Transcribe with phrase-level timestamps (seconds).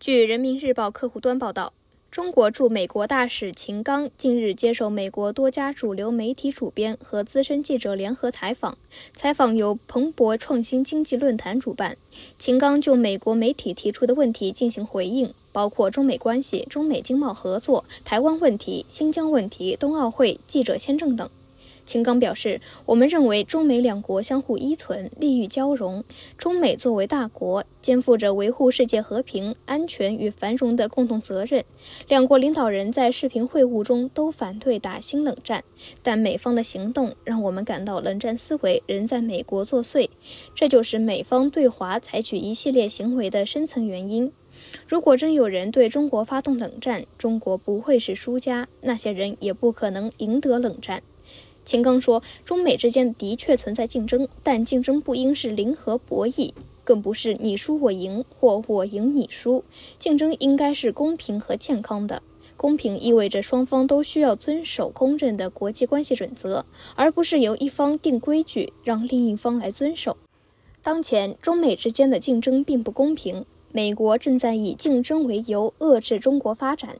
[0.00, 1.74] 据人民日报客户端报道。
[2.10, 8.78] 中国驻美国大使秦刚近日接受美国多家主流媒体主编和资深记者联合采访，
[9.12, 11.98] 采访由彭博创新经济论坛主办。
[12.38, 21.28] 秦刚就美国媒体提出的问题进行回应，包括中美关系、中美经贸合作、台湾问题、新疆问题、冬奥会、记者签证等。
[21.90, 26.04] 秦刚表示，我们认为中美两国相互依存，利益交融。
[26.38, 31.64] 中美作为大国，肩负着维护世界和平、安全与繁荣的共同责任。
[32.06, 35.64] 两国领导人在视频会晤中都反对打新冷战，
[36.00, 40.10] 但美方的行动让我们感到冷战思维仍在美国作祟。
[40.54, 44.30] 这就是美方对华采取一系列行为的深层原因。
[44.86, 51.02] 如果真有人对中国发动冷战，中国不会是输家，那些人也不可能赢得冷战。
[51.70, 56.52] 秦刚说：“中美之间的确存在竞争，但竞争不应是零和博弈，
[56.82, 59.62] 更不是你输我赢或我赢你输。
[59.96, 62.24] 竞争应该是公平和健康的。
[62.56, 70.16] 公平意味着双方都需要遵守公认的国际关系准则，而不是由一方定规矩让另一方来遵守。
[70.82, 76.96] 当前中美之间的竞争并不公平，美国正在以竞争为由遏制中国发展。”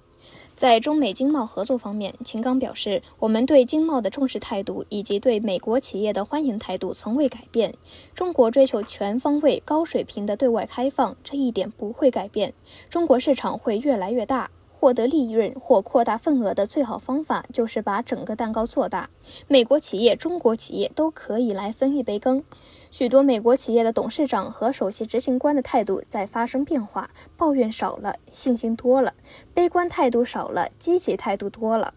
[0.61, 7.73] 在中美经贸合作方面，秦刚表示，我们对经贸的重视态度以及对美国企业的欢迎态度从未改变。
[8.15, 12.53] 中国追求全方位、高水平的对外开放，这一点不会改变。
[12.91, 14.51] 中国市场会越来越大。
[14.81, 19.11] 获得利润或扩大份额的最好方法就是把整个蛋糕做大。
[19.47, 22.43] 美国企业、中国企业都可以来分一杯羹。
[22.91, 29.13] 许多美国企业的董事长和首席执行官的态度在发生变化，抱怨少了，信心多了；
[29.53, 31.93] 悲观态度少了，积极态度多了。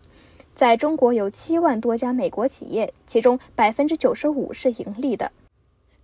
[0.53, 5.31] 在中国有七万多家美国企业，其中百分之九十五是盈利的。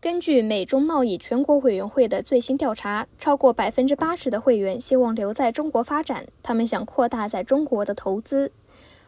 [0.02, 8.53] 根据美中贸易全国委员会的最新调查，超过百分之八十的会员希望留在中国发展，他们想扩大在中国的投资。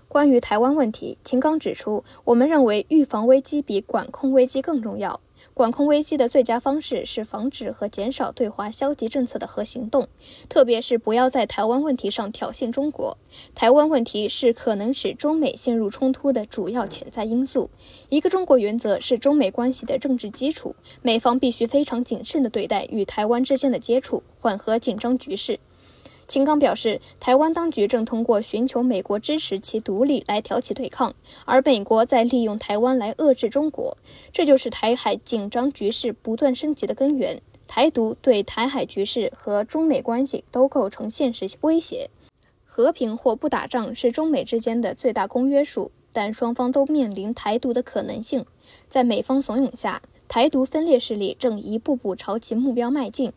[0.09, 5.21] 关于台湾问题，秦刚指出，我们认为预防危机比管控危机更重要。
[5.53, 10.07] 管控危机的最佳方式是防止和减少对华消极政策的核行动，
[10.47, 13.17] 特别是不要在台湾问题上挑衅中国。
[13.53, 17.69] 台湾问题是可能使中美陷入冲突的主要潜在因素。
[18.09, 25.59] 一个中国原则是中美关系的政治基础，美方必须非常谨慎地对待与台湾之间的接触，缓和紧张局势。
[26.31, 33.97] 秦刚表示，台湾当局正通过寻求美国支持其独立来挑起对抗，而美国在利用台湾来遏制中国，
[34.31, 37.41] 这就是台海紧张局势不断升级的根源。
[37.67, 42.09] 台独对台海局势和中美关系都构成现实威胁。
[42.63, 48.45] 和平或不打仗是中美之间的最大公约数，但双方都面临台独的可能性。
[48.87, 53.33] 在美方怂恿下，台独分裂势力正一步步朝其目标迈进。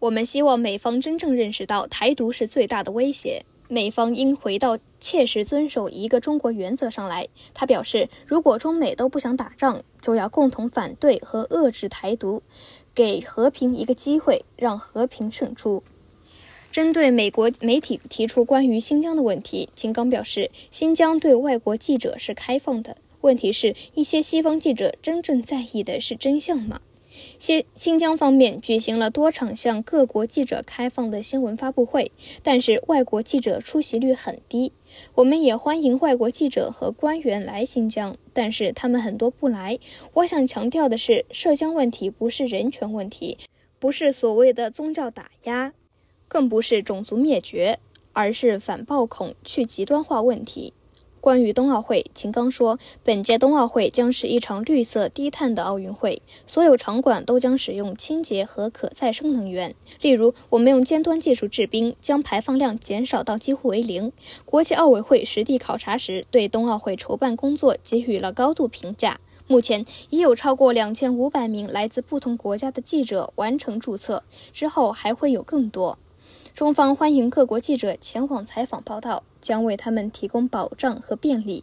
[0.00, 7.26] 我们希望美方真正认识到台独是最大的威胁，美方应回到切实遵守一个中国原则上来。
[7.52, 12.44] 他表示，如果中美都不想打仗，就要共同反对和遏制台独，
[12.94, 15.82] 给和平一个机会，让和平胜出。
[16.70, 26.80] 针对美国媒体提出关于新疆的问题，秦刚表示，新疆对外国记者是开放的，问题是一些西方记者真正在意的是真相吗？
[27.38, 32.10] 新新疆方面举行了多场向各国记者开放的新闻发布会，
[32.42, 34.72] 但是外国记者出席率很低。
[35.14, 39.78] 我们也欢迎外国记者和官员来新疆，但是他们很多不来。
[40.14, 43.38] 我想强调的是，涉疆问题不是人权问题，
[43.78, 45.72] 不是所谓的宗教打压，
[46.26, 47.78] 更不是种族灭绝，
[48.12, 50.72] 而是反暴恐、去极端化问题。
[51.20, 59.74] 关于冬奥会，秦刚说，本届冬奥会将是一场绿色低碳的奥运会，所有场馆都将使用清洁和可再生能源。
[60.00, 64.12] 例如，我们用尖端技术制冰，将排放量减少到几乎为零。
[64.44, 69.18] 国际奥委会实地考察时，对冬奥会筹办工作给予了高度评价。
[69.46, 75.98] 目前已有超过两千五百名来自不同国家的记者完成注册，之后还会有更多。
[76.58, 81.62] 中方欢迎各国记者前往采访报道，将为他们提供保障和便利。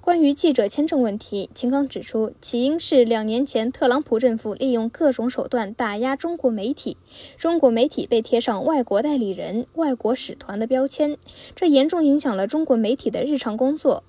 [0.00, 6.96] 关于记者签证问题，秦刚指出，起因是两年前特朗普政府利用各种手段打压中国媒体，
[7.36, 11.18] 中国媒体被贴上“外国代理人”“外国使团”的标签，
[11.54, 14.02] 这严重影响了中国媒体的日常工作。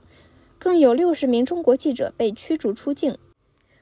[0.57, 3.17] 更有六十名中国记者被驱逐出境。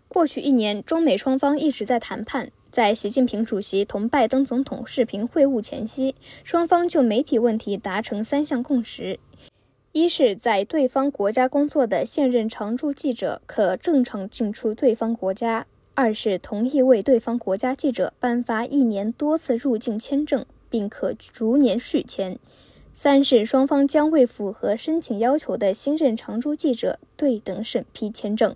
[0.08, 2.52] 过去一年，中美双方一直在谈判。
[2.72, 6.16] 在习近平主席同拜登总统视频会晤前夕，
[6.46, 9.20] 双方就媒体问题达成三项共识：
[9.92, 15.66] 一是，在对方国家工作的现任常驻记者可正常进出对方国家；
[15.96, 22.40] 二是同意为对方国家记者颁发一年多次入境签证，并可逐年续签。
[22.94, 28.56] 三是双方将为符合申请要求的新任常驻记者对等审批签证。